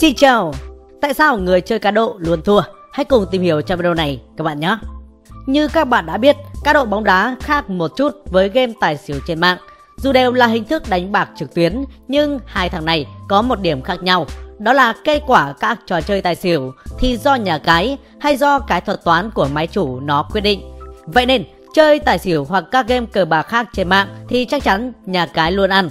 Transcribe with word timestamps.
Xin 0.00 0.14
chào! 0.14 0.54
Tại 1.00 1.14
sao 1.14 1.38
người 1.38 1.60
chơi 1.60 1.78
cá 1.78 1.90
độ 1.90 2.16
luôn 2.18 2.42
thua? 2.42 2.60
Hãy 2.92 3.04
cùng 3.04 3.26
tìm 3.30 3.42
hiểu 3.42 3.60
trong 3.60 3.78
video 3.78 3.94
này 3.94 4.20
các 4.36 4.44
bạn 4.44 4.60
nhé! 4.60 4.78
Như 5.46 5.68
các 5.68 5.84
bạn 5.84 6.06
đã 6.06 6.16
biết, 6.16 6.36
cá 6.64 6.72
độ 6.72 6.84
bóng 6.84 7.04
đá 7.04 7.36
khác 7.40 7.70
một 7.70 7.96
chút 7.96 8.12
với 8.30 8.48
game 8.48 8.72
tài 8.80 8.96
xỉu 8.96 9.16
trên 9.26 9.40
mạng. 9.40 9.58
Dù 9.96 10.12
đều 10.12 10.32
là 10.32 10.46
hình 10.46 10.64
thức 10.64 10.82
đánh 10.88 11.12
bạc 11.12 11.28
trực 11.36 11.54
tuyến, 11.54 11.84
nhưng 12.08 12.40
hai 12.46 12.68
thằng 12.68 12.84
này 12.84 13.06
có 13.28 13.42
một 13.42 13.60
điểm 13.60 13.82
khác 13.82 14.02
nhau. 14.02 14.26
Đó 14.58 14.72
là 14.72 14.94
kết 15.04 15.22
quả 15.26 15.54
các 15.60 15.78
trò 15.86 16.00
chơi 16.00 16.22
tài 16.22 16.34
xỉu 16.34 16.72
thì 16.98 17.16
do 17.16 17.34
nhà 17.34 17.58
cái 17.58 17.98
hay 18.20 18.36
do 18.36 18.58
cái 18.58 18.80
thuật 18.80 19.04
toán 19.04 19.30
của 19.30 19.48
máy 19.52 19.66
chủ 19.66 20.00
nó 20.00 20.22
quyết 20.22 20.40
định. 20.40 20.62
Vậy 21.06 21.26
nên, 21.26 21.44
chơi 21.74 21.98
tài 21.98 22.18
xỉu 22.18 22.44
hoặc 22.44 22.64
các 22.70 22.88
game 22.88 23.06
cờ 23.12 23.24
bạc 23.24 23.42
khác 23.42 23.68
trên 23.72 23.88
mạng 23.88 24.08
thì 24.28 24.44
chắc 24.44 24.64
chắn 24.64 24.92
nhà 25.06 25.26
cái 25.26 25.52
luôn 25.52 25.70
ăn. 25.70 25.88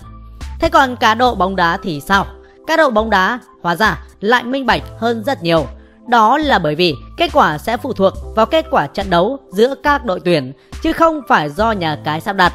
Thế 0.59 0.69
còn 0.69 0.95
cá 0.95 1.15
độ 1.15 1.35
bóng 1.35 1.55
đá 1.55 1.77
thì 1.83 2.01
sao? 2.01 2.25
Cá 2.69 2.77
độ 2.77 2.89
bóng 2.89 3.09
đá 3.09 3.39
hóa 3.61 3.75
ra 3.75 3.99
lại 4.21 4.43
minh 4.43 4.65
bạch 4.65 4.81
hơn 4.97 5.23
rất 5.23 5.43
nhiều. 5.43 5.67
Đó 6.07 6.37
là 6.37 6.59
bởi 6.59 6.75
vì 6.75 6.95
kết 7.17 7.29
quả 7.33 7.57
sẽ 7.57 7.77
phụ 7.77 7.93
thuộc 7.93 8.13
vào 8.35 8.45
kết 8.45 8.65
quả 8.71 8.87
trận 8.87 9.09
đấu 9.09 9.39
giữa 9.49 9.75
các 9.83 10.05
đội 10.05 10.19
tuyển 10.19 10.53
chứ 10.83 10.93
không 10.93 11.21
phải 11.27 11.49
do 11.49 11.71
nhà 11.71 11.97
cái 12.03 12.21
sắp 12.21 12.35
đặt. 12.35 12.53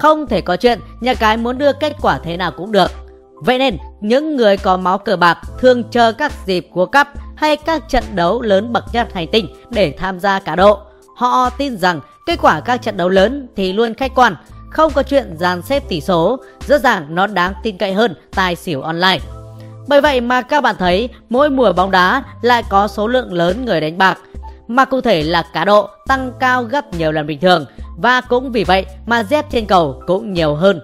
Không 0.00 0.26
thể 0.26 0.40
có 0.40 0.56
chuyện 0.56 0.80
nhà 1.00 1.14
cái 1.14 1.36
muốn 1.36 1.58
đưa 1.58 1.72
kết 1.72 1.96
quả 2.02 2.18
thế 2.18 2.36
nào 2.36 2.50
cũng 2.50 2.72
được. 2.72 2.90
Vậy 3.34 3.58
nên, 3.58 3.78
những 4.00 4.36
người 4.36 4.56
có 4.56 4.76
máu 4.76 4.98
cờ 4.98 5.16
bạc 5.16 5.38
thường 5.58 5.84
chờ 5.90 6.12
các 6.12 6.32
dịp 6.46 6.68
World 6.72 6.86
Cup 6.86 7.06
hay 7.36 7.56
các 7.56 7.88
trận 7.88 8.04
đấu 8.14 8.42
lớn 8.42 8.72
bậc 8.72 8.84
nhất 8.92 9.14
hành 9.14 9.28
tinh 9.32 9.48
để 9.70 9.94
tham 9.98 10.20
gia 10.20 10.38
cá 10.38 10.56
độ. 10.56 10.78
Họ 11.16 11.50
tin 11.50 11.78
rằng 11.78 12.00
kết 12.26 12.38
quả 12.42 12.60
các 12.60 12.82
trận 12.82 12.96
đấu 12.96 13.08
lớn 13.08 13.48
thì 13.56 13.72
luôn 13.72 13.94
khách 13.94 14.14
quan, 14.14 14.36
không 14.70 14.92
có 14.92 15.02
chuyện 15.02 15.36
dàn 15.36 15.62
xếp 15.62 15.88
tỷ 15.88 16.00
số, 16.00 16.38
rõ 16.66 16.78
ràng 16.78 17.14
nó 17.14 17.26
đáng 17.26 17.52
tin 17.62 17.78
cậy 17.78 17.92
hơn 17.92 18.14
tài 18.34 18.56
xỉu 18.56 18.82
online. 18.82 19.18
Bởi 19.88 20.00
vậy 20.00 20.20
mà 20.20 20.42
các 20.42 20.60
bạn 20.60 20.76
thấy 20.78 21.08
mỗi 21.28 21.50
mùa 21.50 21.72
bóng 21.72 21.90
đá 21.90 22.22
lại 22.42 22.62
có 22.68 22.88
số 22.88 23.08
lượng 23.08 23.32
lớn 23.32 23.64
người 23.64 23.80
đánh 23.80 23.98
bạc, 23.98 24.18
mà 24.68 24.84
cụ 24.84 25.00
thể 25.00 25.22
là 25.22 25.44
cá 25.52 25.64
độ 25.64 25.88
tăng 26.06 26.32
cao 26.40 26.62
gấp 26.62 26.94
nhiều 26.94 27.12
lần 27.12 27.26
bình 27.26 27.40
thường 27.40 27.66
và 27.96 28.20
cũng 28.20 28.52
vì 28.52 28.64
vậy 28.64 28.86
mà 29.06 29.22
dép 29.22 29.50
trên 29.50 29.66
cầu 29.66 30.02
cũng 30.06 30.32
nhiều 30.32 30.54
hơn. 30.54 30.80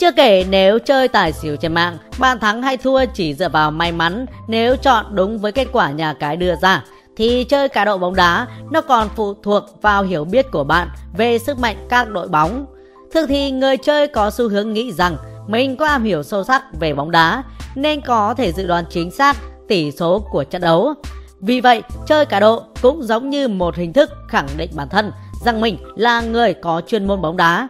Chưa 0.00 0.12
kể 0.12 0.44
nếu 0.50 0.78
chơi 0.78 1.08
tài 1.08 1.32
xỉu 1.32 1.56
trên 1.56 1.74
mạng, 1.74 1.98
bạn 2.18 2.38
thắng 2.38 2.62
hay 2.62 2.76
thua 2.76 3.04
chỉ 3.14 3.34
dựa 3.34 3.48
vào 3.48 3.70
may 3.70 3.92
mắn 3.92 4.26
nếu 4.48 4.76
chọn 4.76 5.06
đúng 5.14 5.38
với 5.38 5.52
kết 5.52 5.68
quả 5.72 5.90
nhà 5.90 6.12
cái 6.12 6.36
đưa 6.36 6.54
ra 6.62 6.84
thì 7.16 7.44
chơi 7.44 7.68
cá 7.68 7.84
độ 7.84 7.98
bóng 7.98 8.14
đá 8.14 8.46
nó 8.70 8.80
còn 8.80 9.08
phụ 9.16 9.34
thuộc 9.42 9.64
vào 9.82 10.02
hiểu 10.02 10.24
biết 10.24 10.50
của 10.50 10.64
bạn 10.64 10.88
về 11.16 11.38
sức 11.38 11.58
mạnh 11.58 11.76
các 11.88 12.08
đội 12.10 12.28
bóng. 12.28 12.66
Thường 13.14 13.28
thì 13.28 13.50
người 13.50 13.76
chơi 13.76 14.06
có 14.06 14.30
xu 14.30 14.48
hướng 14.48 14.72
nghĩ 14.72 14.92
rằng 14.92 15.16
mình 15.48 15.76
có 15.76 15.86
am 15.86 16.04
hiểu 16.04 16.22
sâu 16.22 16.44
sắc 16.44 16.62
về 16.80 16.94
bóng 16.94 17.10
đá 17.10 17.42
nên 17.74 18.00
có 18.00 18.34
thể 18.34 18.52
dự 18.52 18.66
đoán 18.66 18.84
chính 18.90 19.10
xác 19.10 19.36
tỷ 19.68 19.90
số 19.90 20.18
của 20.18 20.44
trận 20.44 20.62
đấu. 20.62 20.94
Vì 21.40 21.60
vậy, 21.60 21.82
chơi 22.06 22.26
cá 22.26 22.40
độ 22.40 22.62
cũng 22.82 23.02
giống 23.02 23.30
như 23.30 23.48
một 23.48 23.76
hình 23.76 23.92
thức 23.92 24.10
khẳng 24.28 24.48
định 24.56 24.70
bản 24.74 24.88
thân 24.88 25.12
rằng 25.44 25.60
mình 25.60 25.78
là 25.96 26.20
người 26.20 26.54
có 26.54 26.82
chuyên 26.86 27.06
môn 27.06 27.22
bóng 27.22 27.36
đá. 27.36 27.68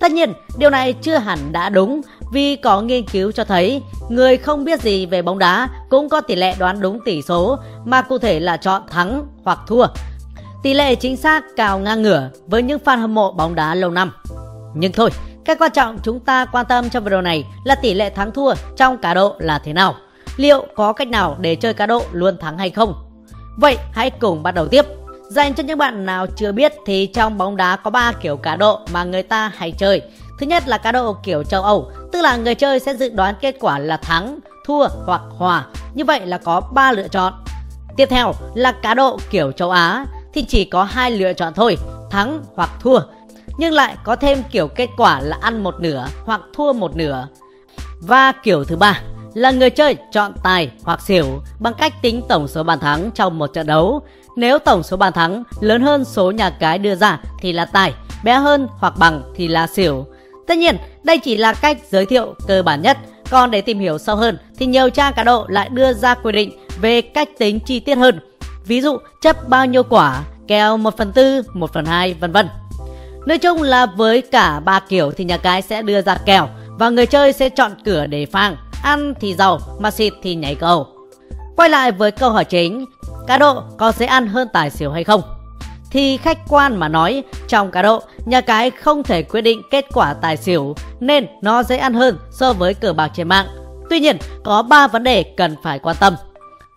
Tất 0.00 0.12
nhiên, 0.12 0.32
điều 0.58 0.70
này 0.70 0.92
chưa 0.92 1.16
hẳn 1.16 1.38
đã 1.52 1.68
đúng 1.68 2.00
vì 2.32 2.56
có 2.56 2.82
nghiên 2.82 3.06
cứu 3.06 3.32
cho 3.32 3.44
thấy 3.44 3.82
người 4.08 4.36
không 4.36 4.64
biết 4.64 4.82
gì 4.82 5.06
về 5.06 5.22
bóng 5.22 5.38
đá 5.38 5.68
cũng 5.90 6.08
có 6.08 6.20
tỷ 6.20 6.36
lệ 6.36 6.54
đoán 6.58 6.80
đúng 6.80 7.00
tỷ 7.04 7.22
số 7.22 7.58
mà 7.84 8.02
cụ 8.02 8.18
thể 8.18 8.40
là 8.40 8.56
chọn 8.56 8.82
thắng 8.90 9.26
hoặc 9.44 9.58
thua. 9.66 9.86
Tỷ 10.62 10.74
lệ 10.74 10.94
chính 10.94 11.16
xác 11.16 11.44
cao 11.56 11.78
ngang 11.78 12.02
ngửa 12.02 12.30
với 12.46 12.62
những 12.62 12.80
fan 12.84 12.98
hâm 12.98 13.14
mộ 13.14 13.32
bóng 13.32 13.54
đá 13.54 13.74
lâu 13.74 13.90
năm. 13.90 14.12
Nhưng 14.74 14.92
thôi, 14.92 15.10
cái 15.44 15.56
quan 15.56 15.72
trọng 15.72 15.98
chúng 16.02 16.20
ta 16.20 16.44
quan 16.44 16.66
tâm 16.66 16.90
trong 16.90 17.04
video 17.04 17.22
này 17.22 17.44
là 17.64 17.74
tỷ 17.74 17.94
lệ 17.94 18.10
thắng 18.10 18.32
thua 18.32 18.54
trong 18.76 18.98
cá 18.98 19.14
độ 19.14 19.34
là 19.38 19.58
thế 19.58 19.72
nào. 19.72 19.94
Liệu 20.36 20.66
có 20.76 20.92
cách 20.92 21.08
nào 21.08 21.36
để 21.40 21.54
chơi 21.54 21.74
cá 21.74 21.86
độ 21.86 22.02
luôn 22.12 22.36
thắng 22.40 22.58
hay 22.58 22.70
không? 22.70 22.94
Vậy 23.56 23.78
hãy 23.92 24.10
cùng 24.10 24.42
bắt 24.42 24.50
đầu 24.50 24.68
tiếp. 24.68 24.86
Dành 25.28 25.54
cho 25.54 25.62
những 25.62 25.78
bạn 25.78 26.06
nào 26.06 26.26
chưa 26.36 26.52
biết 26.52 26.72
thì 26.86 27.06
trong 27.06 27.38
bóng 27.38 27.56
đá 27.56 27.76
có 27.76 27.90
3 27.90 28.12
kiểu 28.12 28.36
cá 28.36 28.56
độ 28.56 28.80
mà 28.92 29.04
người 29.04 29.22
ta 29.22 29.52
hay 29.56 29.72
chơi. 29.72 30.02
Thứ 30.38 30.46
nhất 30.46 30.68
là 30.68 30.78
cá 30.78 30.92
độ 30.92 31.16
kiểu 31.22 31.42
châu 31.42 31.62
Âu, 31.62 31.90
tức 32.12 32.22
là 32.22 32.36
người 32.36 32.54
chơi 32.54 32.80
sẽ 32.80 32.94
dự 32.94 33.08
đoán 33.08 33.34
kết 33.40 33.56
quả 33.60 33.78
là 33.78 33.96
thắng, 33.96 34.38
thua 34.66 34.88
hoặc 35.06 35.22
hòa. 35.38 35.66
Như 35.94 36.04
vậy 36.04 36.26
là 36.26 36.38
có 36.38 36.60
3 36.60 36.92
lựa 36.92 37.08
chọn. 37.08 37.32
Tiếp 37.96 38.06
theo 38.06 38.32
là 38.54 38.72
cá 38.72 38.94
độ 38.94 39.18
kiểu 39.30 39.52
châu 39.52 39.70
Á 39.70 40.04
thì 40.34 40.42
chỉ 40.42 40.64
có 40.64 40.84
hai 40.84 41.10
lựa 41.10 41.32
chọn 41.32 41.54
thôi, 41.54 41.78
thắng 42.10 42.40
hoặc 42.54 42.70
thua 42.80 43.00
nhưng 43.58 43.72
lại 43.72 43.96
có 44.04 44.16
thêm 44.16 44.42
kiểu 44.50 44.68
kết 44.68 44.88
quả 44.96 45.20
là 45.20 45.38
ăn 45.40 45.62
một 45.62 45.80
nửa 45.80 46.06
hoặc 46.24 46.40
thua 46.54 46.72
một 46.72 46.96
nửa. 46.96 47.28
Và 48.00 48.32
kiểu 48.32 48.64
thứ 48.64 48.76
ba 48.76 49.00
là 49.34 49.50
người 49.50 49.70
chơi 49.70 49.96
chọn 50.12 50.32
tài 50.42 50.70
hoặc 50.82 51.00
xỉu 51.02 51.26
bằng 51.58 51.74
cách 51.74 52.02
tính 52.02 52.22
tổng 52.28 52.48
số 52.48 52.62
bàn 52.62 52.78
thắng 52.80 53.10
trong 53.14 53.38
một 53.38 53.46
trận 53.46 53.66
đấu. 53.66 54.02
Nếu 54.36 54.58
tổng 54.58 54.82
số 54.82 54.96
bàn 54.96 55.12
thắng 55.12 55.42
lớn 55.60 55.82
hơn 55.82 56.04
số 56.04 56.30
nhà 56.30 56.50
cái 56.50 56.78
đưa 56.78 56.94
ra 56.94 57.20
thì 57.40 57.52
là 57.52 57.64
tài, 57.64 57.94
bé 58.24 58.34
hơn 58.34 58.68
hoặc 58.78 58.94
bằng 58.98 59.22
thì 59.36 59.48
là 59.48 59.66
xỉu. 59.66 60.06
Tất 60.46 60.58
nhiên, 60.58 60.76
đây 61.02 61.18
chỉ 61.18 61.36
là 61.36 61.52
cách 61.52 61.78
giới 61.90 62.06
thiệu 62.06 62.34
cơ 62.46 62.62
bản 62.62 62.82
nhất. 62.82 62.98
Còn 63.30 63.50
để 63.50 63.60
tìm 63.60 63.78
hiểu 63.78 63.98
sâu 63.98 64.16
hơn 64.16 64.38
thì 64.58 64.66
nhiều 64.66 64.90
trang 64.90 65.12
cá 65.14 65.24
độ 65.24 65.46
lại 65.48 65.68
đưa 65.68 65.92
ra 65.92 66.14
quy 66.14 66.32
định 66.32 66.66
về 66.80 67.00
cách 67.00 67.28
tính 67.38 67.60
chi 67.66 67.80
tiết 67.80 67.94
hơn. 67.94 68.20
Ví 68.66 68.80
dụ 68.80 68.98
chấp 69.22 69.48
bao 69.48 69.66
nhiêu 69.66 69.82
quả, 69.82 70.22
kèo 70.48 70.76
1 70.76 70.96
phần 70.96 71.12
4, 71.16 71.42
1 71.54 71.72
phần 71.72 71.84
2, 71.84 72.14
vân 72.14 72.32
vân. 72.32 72.48
Nói 73.26 73.38
chung 73.38 73.62
là 73.62 73.86
với 73.86 74.20
cả 74.22 74.60
ba 74.60 74.80
kiểu 74.80 75.10
thì 75.10 75.24
nhà 75.24 75.36
cái 75.36 75.62
sẽ 75.62 75.82
đưa 75.82 76.02
ra 76.02 76.16
kèo 76.26 76.48
và 76.68 76.88
người 76.88 77.06
chơi 77.06 77.32
sẽ 77.32 77.48
chọn 77.48 77.72
cửa 77.84 78.06
để 78.06 78.26
phang, 78.26 78.56
ăn 78.82 79.14
thì 79.20 79.34
giàu 79.34 79.58
mà 79.78 79.90
xịt 79.90 80.12
thì 80.22 80.34
nhảy 80.34 80.54
cầu. 80.54 80.86
Quay 81.56 81.68
lại 81.68 81.92
với 81.92 82.10
câu 82.10 82.30
hỏi 82.30 82.44
chính, 82.44 82.84
cá 83.26 83.38
độ 83.38 83.62
có 83.78 83.92
dễ 83.92 84.06
ăn 84.06 84.26
hơn 84.26 84.48
tài 84.52 84.70
xỉu 84.70 84.90
hay 84.90 85.04
không? 85.04 85.22
Thì 85.90 86.16
khách 86.16 86.38
quan 86.48 86.76
mà 86.76 86.88
nói, 86.88 87.22
trong 87.48 87.70
cá 87.70 87.82
độ, 87.82 88.02
nhà 88.24 88.40
cái 88.40 88.70
không 88.70 89.02
thể 89.02 89.22
quyết 89.22 89.40
định 89.40 89.62
kết 89.70 89.84
quả 89.92 90.14
tài 90.14 90.36
xỉu 90.36 90.74
nên 91.00 91.26
nó 91.42 91.62
dễ 91.62 91.76
ăn 91.76 91.94
hơn 91.94 92.18
so 92.30 92.52
với 92.52 92.74
cờ 92.74 92.92
bạc 92.92 93.10
trên 93.14 93.28
mạng. 93.28 93.46
Tuy 93.90 94.00
nhiên, 94.00 94.16
có 94.44 94.62
3 94.62 94.86
vấn 94.86 95.02
đề 95.02 95.22
cần 95.22 95.56
phải 95.62 95.78
quan 95.78 95.96
tâm. 96.00 96.14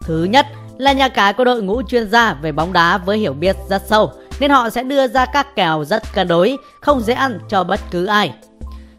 Thứ 0.01 0.23
nhất 0.23 0.45
là 0.77 0.91
nhà 0.91 1.07
cái 1.07 1.33
có 1.33 1.43
đội 1.43 1.61
ngũ 1.61 1.81
chuyên 1.81 2.09
gia 2.09 2.33
về 2.33 2.51
bóng 2.51 2.73
đá 2.73 2.97
với 2.97 3.17
hiểu 3.17 3.33
biết 3.33 3.55
rất 3.69 3.81
sâu 3.87 4.11
nên 4.39 4.51
họ 4.51 4.69
sẽ 4.69 4.83
đưa 4.83 5.07
ra 5.07 5.25
các 5.25 5.55
kèo 5.55 5.83
rất 5.85 6.13
cân 6.13 6.27
đối, 6.27 6.57
không 6.81 7.01
dễ 7.01 7.13
ăn 7.13 7.39
cho 7.49 7.63
bất 7.63 7.79
cứ 7.91 8.05
ai. 8.05 8.33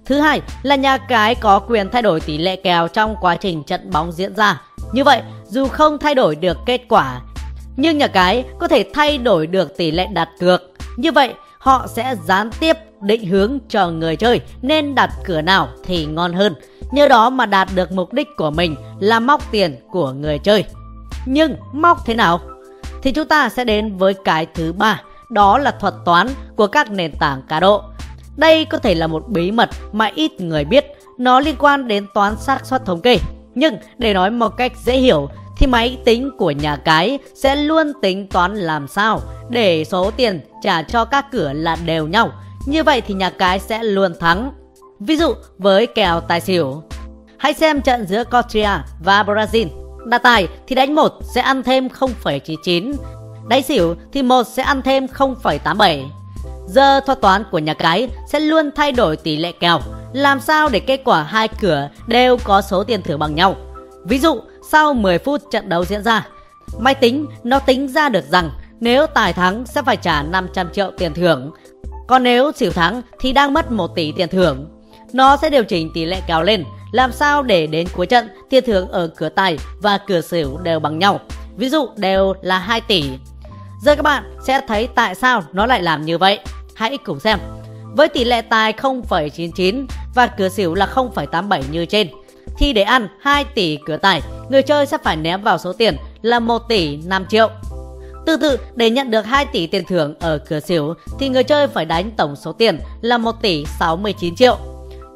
Thứ 0.05 0.21
hai 0.21 0.41
là 0.63 0.77
nhà 0.77 0.97
cái 0.97 1.35
có 1.35 1.59
quyền 1.59 1.91
thay 1.91 2.03
đổi 2.03 2.21
tỷ 2.21 2.39
lệ 2.39 2.57
kèo 2.57 2.89
trong 2.89 3.17
quá 3.21 3.37
trình 3.37 3.63
trận 3.63 3.91
bóng 3.91 4.13
diễn 4.13 4.35
ra. 4.35 4.61
Như 4.93 5.05
vậy, 5.05 5.23
dù 5.49 5.69
không 5.69 5.99
thay 5.99 6.15
đổi 6.15 6.37
được 6.37 6.59
kết 6.67 6.81
quả, 6.89 7.21
nhưng 7.77 7.99
nhà 7.99 8.07
cái 8.07 8.45
có 8.59 8.69
thể 8.69 8.85
thay 8.95 9.19
đổi 9.19 9.47
được 9.47 9.77
tỷ 9.77 9.91
lệ 9.91 10.07
đặt 10.07 10.29
cược. 10.41 10.63
Như 10.97 11.13
vậy, 11.13 11.35
họ 11.59 11.87
sẽ 11.87 12.17
gián 12.25 12.51
tiếp 12.61 12.77
định 13.01 13.27
hướng 13.27 13.59
cho 13.69 13.89
người 13.89 14.17
chơi 14.17 14.41
nên 14.63 14.95
đặt 14.95 15.11
cửa 15.25 15.41
nào 15.41 15.69
thì 15.85 16.07
ngon 16.07 16.33
hơn. 16.33 16.55
Nhờ 16.93 17.09
đó 17.09 17.31
mà 17.31 17.47
đạt 17.47 17.69
được 17.75 17.93
mục 17.93 18.13
đích 18.13 18.29
của 18.37 18.51
mình 18.51 18.77
là 19.01 19.21
móc 19.21 19.51
tiền 19.51 19.77
của 19.91 20.13
người 20.13 20.39
chơi. 20.39 20.65
Nhưng 21.27 21.57
móc 21.73 22.07
thế 22.07 22.15
nào? 22.15 22.41
Thì 23.03 23.13
chúng 23.13 23.29
ta 23.29 23.49
sẽ 23.49 23.65
đến 23.65 23.97
với 23.97 24.15
cái 24.25 24.47
thứ 24.55 24.73
ba 24.73 25.03
đó 25.35 25.59
là 25.59 25.71
thuật 25.71 25.95
toán 26.05 26.29
của 26.57 26.67
các 26.67 26.91
nền 26.91 27.13
tảng 27.13 27.43
cá 27.49 27.61
độ. 27.61 27.83
Đây 28.37 28.65
có 28.65 28.79
thể 28.79 28.95
là 28.95 29.07
một 29.07 29.29
bí 29.29 29.51
mật 29.51 29.71
mà 29.93 30.11
ít 30.15 30.41
người 30.41 30.65
biết, 30.65 30.87
nó 31.19 31.41
liên 31.41 31.55
quan 31.59 31.89
đến 31.89 32.07
toán 32.15 32.37
xác 32.37 32.67
suất 32.67 32.85
thống 32.85 33.01
kê. 33.01 33.19
Nhưng 33.55 33.77
để 33.99 34.15
nói 34.15 34.31
một 34.31 34.49
cách 34.57 34.73
dễ 34.85 34.97
hiểu 34.97 35.29
thì 35.59 35.67
máy 35.67 35.99
tính 36.05 36.31
của 36.39 36.51
nhà 36.51 36.77
cái 36.77 37.19
sẽ 37.35 37.57
luôn 37.57 37.93
tính 38.03 38.29
toán 38.29 38.57
làm 38.57 38.89
sao 38.89 39.21
để 39.49 39.85
số 39.85 40.11
tiền 40.11 40.41
trả 40.63 40.83
cho 40.83 41.05
các 41.05 41.27
cửa 41.33 41.53
là 41.53 41.77
đều 41.87 42.07
nhau. 42.07 42.31
Như 42.67 42.83
vậy 42.83 43.01
thì 43.01 43.15
nhà 43.15 43.31
cái 43.31 43.59
sẽ 43.59 43.83
luôn 43.83 44.13
thắng. 44.21 44.53
Ví 45.01 45.17
dụ 45.17 45.35
với 45.59 45.87
kèo 45.87 46.21
tài 46.21 46.41
xỉu. 46.41 46.83
Hãy 47.39 47.55
xem 47.55 47.81
trận 47.81 48.07
giữa 48.07 48.25
Croatia 48.25 48.71
và 49.05 49.23
Brazil. 49.23 49.67
Đặt 50.07 50.23
tài 50.23 50.49
thì 50.67 50.75
đánh 50.75 50.95
1 50.95 51.13
sẽ 51.35 51.41
ăn 51.41 51.63
thêm 51.63 51.89
0,99 51.89 52.93
Đáy 53.49 53.63
xỉu 53.63 53.95
thì 54.13 54.23
một 54.23 54.43
sẽ 54.47 54.63
ăn 54.63 54.83
thêm 54.83 55.07
0,87. 55.07 56.05
Giờ 56.67 57.01
thuật 57.01 57.21
toán 57.21 57.45
của 57.51 57.59
nhà 57.59 57.75
cái 57.75 58.09
sẽ 58.29 58.41
luôn 58.41 58.71
thay 58.77 58.93
đổi 58.93 59.17
tỷ 59.17 59.37
lệ 59.37 59.53
kèo, 59.53 59.81
làm 60.13 60.41
sao 60.41 60.69
để 60.69 60.81
kết 60.81 61.01
quả 61.05 61.23
hai 61.23 61.49
cửa 61.49 61.89
đều 62.07 62.37
có 62.45 62.63
số 62.63 62.85
tiền 62.85 63.03
thưởng 63.03 63.19
bằng 63.19 63.35
nhau. 63.35 63.57
Ví 64.05 64.19
dụ, 64.19 64.41
sau 64.71 64.95
10 64.95 65.19
phút 65.19 65.43
trận 65.51 65.69
đấu 65.69 65.85
diễn 65.85 66.03
ra, 66.03 66.29
máy 66.79 66.95
tính 66.95 67.27
nó 67.45 67.59
tính 67.59 67.89
ra 67.89 68.09
được 68.09 68.25
rằng 68.31 68.51
nếu 68.81 69.07
tài 69.07 69.33
thắng 69.33 69.67
sẽ 69.67 69.83
phải 69.83 69.97
trả 69.97 70.23
500 70.23 70.69
triệu 70.73 70.91
tiền 70.99 71.15
thưởng, 71.15 71.51
còn 72.07 72.23
nếu 72.23 72.53
xỉu 72.53 72.73
thắng 72.73 73.03
thì 73.21 73.33
đang 73.33 73.55
mất 73.55 73.73
1 73.73 73.95
tỷ 73.95 74.13
tiền 74.13 74.29
thưởng. 74.29 74.67
Nó 75.13 75.37
sẽ 75.37 75.51
điều 75.51 75.65
chỉnh 75.65 75.91
tỷ 75.95 76.05
lệ 76.05 76.21
kèo 76.27 76.43
lên, 76.43 76.65
làm 76.93 77.13
sao 77.13 77.43
để 77.43 77.67
đến 77.67 77.87
cuối 77.97 78.07
trận 78.07 78.29
tiền 78.51 78.65
thưởng 78.67 78.89
ở 78.89 79.07
cửa 79.17 79.29
tài 79.29 79.59
và 79.83 79.99
cửa 79.99 80.21
xỉu 80.21 80.59
đều 80.63 80.81
bằng 80.81 80.99
nhau. 80.99 81.21
Ví 81.57 81.69
dụ 81.69 81.89
đều 81.97 82.35
là 82.43 82.59
2 82.59 82.81
tỷ 82.81 83.05
Giờ 83.85 83.97
các 83.97 84.03
bạn 84.03 84.25
sẽ 84.47 84.61
thấy 84.69 84.89
tại 84.95 85.15
sao 85.15 85.43
nó 85.53 85.67
lại 85.67 85.83
làm 85.83 86.05
như 86.05 86.19
vậy. 86.19 86.39
Hãy 86.75 86.99
cùng 86.99 87.21
xem. 87.21 87.39
Với 87.97 88.09
tỷ 88.09 88.25
lệ 88.25 88.41
tài 88.41 88.73
0,99 88.73 89.87
và 90.15 90.27
cửa 90.27 90.49
xỉu 90.49 90.75
là 90.75 90.89
0,87 90.95 91.63
như 91.71 91.87
trên, 91.87 92.09
thì 92.59 92.73
để 92.73 92.83
ăn 92.83 93.09
2 93.21 93.45
tỷ 93.45 93.79
cửa 93.87 93.97
tài, 93.97 94.23
người 94.49 94.63
chơi 94.63 94.87
sẽ 94.87 94.99
phải 95.05 95.17
ném 95.17 95.43
vào 95.43 95.59
số 95.59 95.73
tiền 95.73 95.97
là 96.23 96.41
1 96.41 96.59
tỷ 96.69 96.97
5 96.97 97.27
triệu. 97.29 97.51
Tương 98.27 98.41
tự, 98.41 98.59
để 98.75 98.91
nhận 98.91 99.11
được 99.11 99.27
2 99.27 99.47
tỷ 99.47 99.67
tiền 99.67 99.85
thưởng 99.85 100.15
ở 100.21 100.39
cửa 100.39 100.61
xỉu 100.61 100.95
thì 101.19 101.29
người 101.29 101.45
chơi 101.45 101.67
phải 101.67 101.85
đánh 101.85 102.11
tổng 102.11 102.37
số 102.37 102.53
tiền 102.53 102.81
là 103.01 103.19
1 103.19 103.43
tỷ 103.43 103.65
69 103.79 104.35
triệu. 104.37 104.59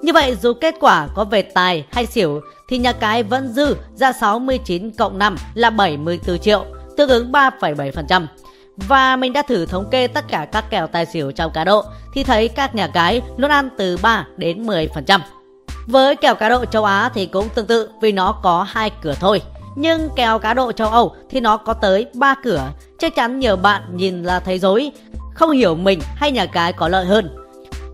Như 0.02 0.12
vậy 0.12 0.36
dù 0.42 0.52
kết 0.60 0.74
quả 0.80 1.08
có 1.14 1.24
về 1.24 1.42
tài 1.42 1.84
hay 1.92 2.06
xỉu 2.06 2.40
thì 2.68 2.78
nhà 2.78 2.92
cái 2.92 3.22
vẫn 3.22 3.52
dư 3.52 3.76
ra 3.94 4.12
69 4.12 4.90
cộng 4.90 5.18
5 5.18 5.36
là 5.54 5.70
74 5.70 6.38
triệu, 6.38 6.64
tương 6.96 7.08
ứng 7.08 7.32
3,7%. 7.32 8.26
Và 8.86 9.16
mình 9.16 9.32
đã 9.32 9.42
thử 9.42 9.66
thống 9.66 9.90
kê 9.90 10.06
tất 10.06 10.24
cả 10.28 10.46
các 10.52 10.64
kèo 10.70 10.86
tài 10.86 11.06
xỉu 11.06 11.32
trong 11.32 11.52
cá 11.52 11.64
độ 11.64 11.84
thì 12.14 12.24
thấy 12.24 12.48
các 12.48 12.74
nhà 12.74 12.86
cái 12.86 13.22
luôn 13.36 13.50
ăn 13.50 13.68
từ 13.78 13.96
3 14.02 14.26
đến 14.36 14.66
10%. 14.66 15.20
Với 15.86 16.16
kèo 16.16 16.34
cá 16.34 16.48
độ 16.48 16.64
châu 16.64 16.84
Á 16.84 17.10
thì 17.14 17.26
cũng 17.26 17.48
tương 17.48 17.66
tự 17.66 17.90
vì 18.00 18.12
nó 18.12 18.32
có 18.42 18.66
hai 18.68 18.90
cửa 19.02 19.14
thôi. 19.20 19.42
Nhưng 19.76 20.08
kèo 20.16 20.38
cá 20.38 20.54
độ 20.54 20.72
châu 20.72 20.88
Âu 20.88 21.16
thì 21.30 21.40
nó 21.40 21.56
có 21.56 21.74
tới 21.74 22.06
3 22.14 22.34
cửa. 22.44 22.70
Chắc 22.98 23.14
chắn 23.14 23.38
nhiều 23.38 23.56
bạn 23.56 23.82
nhìn 23.92 24.22
là 24.22 24.40
thấy 24.40 24.58
dối, 24.58 24.92
không 25.34 25.50
hiểu 25.50 25.74
mình 25.74 26.00
hay 26.14 26.32
nhà 26.32 26.46
cái 26.46 26.72
có 26.72 26.88
lợi 26.88 27.06
hơn. 27.06 27.36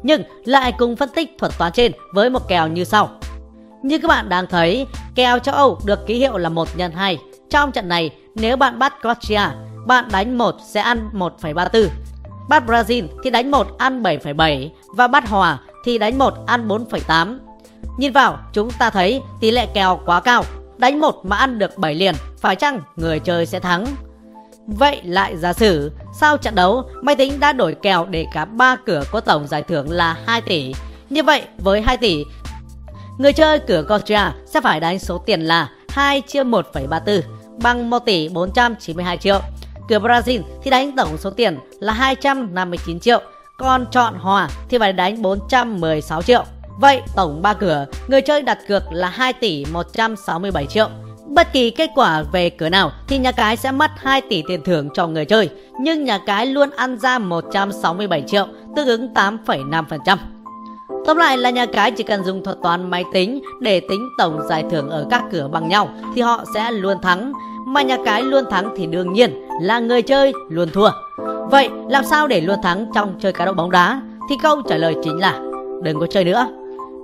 Nhưng 0.02 0.22
lại 0.44 0.72
cùng 0.78 0.96
phân 0.96 1.08
tích 1.14 1.30
thuật 1.38 1.52
toán 1.58 1.72
trên 1.72 1.92
với 2.12 2.30
một 2.30 2.48
kèo 2.48 2.68
như 2.68 2.84
sau. 2.84 3.10
Như 3.82 3.98
các 3.98 4.08
bạn 4.08 4.28
đang 4.28 4.46
thấy, 4.46 4.86
kèo 5.14 5.38
châu 5.38 5.54
Âu 5.54 5.78
được 5.84 6.06
ký 6.06 6.18
hiệu 6.18 6.36
là 6.38 6.48
1 6.48 6.68
x 6.68 6.80
2. 6.94 7.18
Trong 7.50 7.72
trận 7.72 7.88
này, 7.88 8.10
nếu 8.34 8.56
bạn 8.56 8.78
bắt 8.78 8.94
Croatia, 9.00 9.40
bạn 9.86 10.04
đánh 10.12 10.38
1 10.38 10.56
sẽ 10.64 10.80
ăn 10.80 11.10
1,34. 11.12 11.88
Bắt 12.48 12.62
Brazil 12.66 13.06
thì 13.24 13.30
đánh 13.30 13.50
1 13.50 13.78
ăn 13.78 14.02
7,7 14.02 14.68
và 14.86 15.08
bắt 15.08 15.28
Hòa 15.28 15.58
thì 15.84 15.98
đánh 15.98 16.18
1 16.18 16.34
ăn 16.46 16.68
4,8. 16.68 17.38
Nhìn 17.98 18.12
vào, 18.12 18.38
chúng 18.52 18.70
ta 18.70 18.90
thấy 18.90 19.22
tỷ 19.40 19.50
lệ 19.50 19.66
kèo 19.74 20.00
quá 20.06 20.20
cao, 20.20 20.44
đánh 20.78 21.00
1 21.00 21.20
mà 21.24 21.36
ăn 21.36 21.58
được 21.58 21.78
7 21.78 21.94
liền, 21.94 22.14
phải 22.38 22.56
chăng 22.56 22.80
người 22.96 23.18
chơi 23.20 23.46
sẽ 23.46 23.60
thắng? 23.60 23.86
Vậy 24.66 25.00
lại 25.04 25.36
giả 25.36 25.52
sử, 25.52 25.92
sau 26.14 26.36
trận 26.36 26.54
đấu, 26.54 26.90
máy 27.02 27.16
tính 27.16 27.40
đã 27.40 27.52
đổi 27.52 27.74
kèo 27.82 28.06
để 28.06 28.26
cả 28.32 28.44
ba 28.44 28.76
cửa 28.86 29.02
có 29.10 29.20
tổng 29.20 29.46
giải 29.46 29.62
thưởng 29.62 29.90
là 29.90 30.16
2 30.26 30.40
tỷ. 30.40 30.74
Như 31.10 31.22
vậy, 31.22 31.42
với 31.58 31.82
2 31.82 31.96
tỷ, 31.96 32.24
người 33.18 33.32
chơi 33.32 33.58
cửa 33.58 33.82
Contra 33.82 34.34
sẽ 34.46 34.60
phải 34.60 34.80
đánh 34.80 34.98
số 34.98 35.18
tiền 35.18 35.40
là 35.40 35.68
2 35.88 36.20
chia 36.20 36.44
1,34 36.44 37.20
bằng 37.62 37.90
1 37.90 37.98
tỷ 37.98 38.28
492 38.28 39.16
triệu. 39.16 39.40
Cửa 39.88 39.98
Brazil 39.98 40.40
thì 40.62 40.70
đánh 40.70 40.96
tổng 40.96 41.16
số 41.18 41.30
tiền 41.30 41.58
là 41.80 41.92
259 41.92 43.00
triệu, 43.00 43.20
còn 43.58 43.86
chọn 43.90 44.14
hòa 44.14 44.48
thì 44.68 44.78
phải 44.78 44.92
đánh 44.92 45.22
416 45.22 46.22
triệu. 46.22 46.44
Vậy 46.80 47.02
tổng 47.16 47.42
3 47.42 47.54
cửa, 47.54 47.86
người 48.08 48.20
chơi 48.20 48.42
đặt 48.42 48.58
cược 48.68 48.82
là 48.92 49.08
2 49.08 49.32
tỷ 49.32 49.64
167 49.72 50.66
triệu. 50.66 50.88
Bất 51.26 51.52
kỳ 51.52 51.70
kết 51.70 51.90
quả 51.94 52.22
về 52.32 52.50
cửa 52.50 52.68
nào 52.68 52.92
thì 53.08 53.18
nhà 53.18 53.32
cái 53.32 53.56
sẽ 53.56 53.72
mất 53.72 53.90
2 53.96 54.20
tỷ 54.20 54.42
tiền 54.48 54.64
thưởng 54.64 54.88
cho 54.94 55.06
người 55.06 55.24
chơi, 55.24 55.50
nhưng 55.80 56.04
nhà 56.04 56.18
cái 56.26 56.46
luôn 56.46 56.70
ăn 56.70 56.98
ra 56.98 57.18
167 57.18 58.24
triệu, 58.26 58.46
tương 58.76 58.86
ứng 58.86 59.14
8,5%. 59.14 60.18
Tóm 61.06 61.16
lại 61.16 61.38
là 61.38 61.50
nhà 61.50 61.66
cái 61.66 61.90
chỉ 61.90 62.04
cần 62.04 62.24
dùng 62.24 62.44
thuật 62.44 62.58
toán 62.62 62.90
máy 62.90 63.04
tính 63.12 63.42
để 63.60 63.80
tính 63.80 64.08
tổng 64.18 64.40
giải 64.48 64.64
thưởng 64.70 64.90
ở 64.90 65.06
các 65.10 65.22
cửa 65.32 65.48
bằng 65.52 65.68
nhau 65.68 65.88
thì 66.14 66.22
họ 66.22 66.44
sẽ 66.54 66.70
luôn 66.70 66.96
thắng. 67.02 67.32
Mà 67.66 67.82
nhà 67.82 67.96
cái 68.04 68.22
luôn 68.22 68.44
thắng 68.50 68.74
thì 68.76 68.86
đương 68.86 69.12
nhiên 69.12 69.30
là 69.60 69.78
người 69.78 70.02
chơi 70.02 70.32
luôn 70.48 70.68
thua. 70.72 70.90
Vậy 71.50 71.68
làm 71.88 72.04
sao 72.04 72.26
để 72.28 72.40
luôn 72.40 72.58
thắng 72.62 72.86
trong 72.94 73.14
chơi 73.20 73.32
cá 73.32 73.44
độ 73.44 73.52
bóng 73.52 73.70
đá? 73.70 74.00
Thì 74.30 74.36
câu 74.42 74.62
trả 74.68 74.76
lời 74.76 74.94
chính 75.04 75.20
là 75.20 75.40
đừng 75.82 76.00
có 76.00 76.06
chơi 76.06 76.24
nữa. 76.24 76.46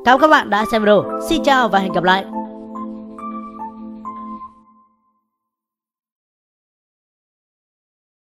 Cảm 0.04 0.14
ơn 0.14 0.20
các 0.20 0.28
bạn 0.28 0.50
đã 0.50 0.64
xem 0.72 0.82
video. 0.82 1.04
Xin 1.28 1.42
chào 1.42 1.68
và 1.68 1.78
hẹn 1.78 1.92
gặp 1.92 2.04
lại. 2.04 2.24